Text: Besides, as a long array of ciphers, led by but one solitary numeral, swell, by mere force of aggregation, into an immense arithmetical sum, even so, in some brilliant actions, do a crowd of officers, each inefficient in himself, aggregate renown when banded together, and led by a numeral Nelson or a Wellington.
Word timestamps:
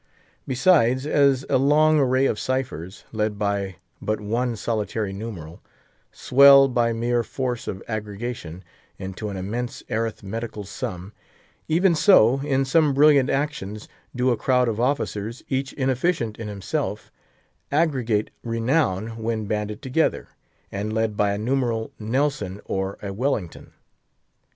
Besides, 0.47 1.05
as 1.05 1.45
a 1.47 1.59
long 1.59 1.99
array 1.99 2.25
of 2.25 2.39
ciphers, 2.39 3.03
led 3.11 3.37
by 3.37 3.75
but 4.01 4.19
one 4.19 4.55
solitary 4.55 5.13
numeral, 5.13 5.61
swell, 6.11 6.67
by 6.67 6.91
mere 6.91 7.21
force 7.21 7.67
of 7.67 7.83
aggregation, 7.87 8.63
into 8.97 9.29
an 9.29 9.37
immense 9.37 9.83
arithmetical 9.91 10.63
sum, 10.63 11.13
even 11.67 11.93
so, 11.93 12.39
in 12.39 12.65
some 12.65 12.95
brilliant 12.95 13.29
actions, 13.29 13.87
do 14.15 14.31
a 14.31 14.37
crowd 14.37 14.67
of 14.67 14.79
officers, 14.79 15.43
each 15.49 15.71
inefficient 15.73 16.39
in 16.39 16.47
himself, 16.47 17.11
aggregate 17.71 18.31
renown 18.43 19.17
when 19.21 19.45
banded 19.45 19.83
together, 19.83 20.29
and 20.71 20.93
led 20.93 21.15
by 21.15 21.31
a 21.31 21.37
numeral 21.37 21.91
Nelson 21.99 22.59
or 22.65 22.97
a 23.03 23.13
Wellington. 23.13 23.71